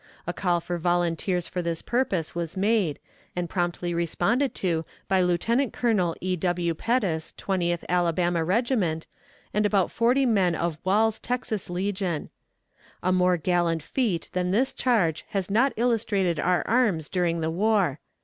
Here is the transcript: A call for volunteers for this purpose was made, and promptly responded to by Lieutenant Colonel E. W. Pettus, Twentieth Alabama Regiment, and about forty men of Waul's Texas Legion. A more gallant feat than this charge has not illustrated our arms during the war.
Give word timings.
A 0.25 0.33
call 0.33 0.59
for 0.59 0.79
volunteers 0.79 1.47
for 1.47 1.61
this 1.61 1.83
purpose 1.83 2.33
was 2.33 2.57
made, 2.57 2.97
and 3.35 3.47
promptly 3.47 3.93
responded 3.93 4.55
to 4.55 4.83
by 5.07 5.21
Lieutenant 5.21 5.73
Colonel 5.73 6.15
E. 6.19 6.35
W. 6.37 6.73
Pettus, 6.73 7.35
Twentieth 7.37 7.85
Alabama 7.87 8.43
Regiment, 8.43 9.05
and 9.53 9.63
about 9.63 9.91
forty 9.91 10.25
men 10.25 10.55
of 10.55 10.79
Waul's 10.83 11.19
Texas 11.19 11.69
Legion. 11.69 12.31
A 13.03 13.11
more 13.11 13.37
gallant 13.37 13.83
feat 13.83 14.27
than 14.31 14.49
this 14.49 14.73
charge 14.73 15.23
has 15.27 15.51
not 15.51 15.71
illustrated 15.77 16.39
our 16.39 16.67
arms 16.67 17.07
during 17.07 17.41
the 17.41 17.51
war. 17.51 17.99